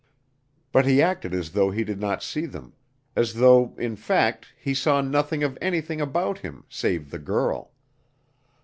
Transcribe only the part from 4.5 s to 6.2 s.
he saw nothing of anything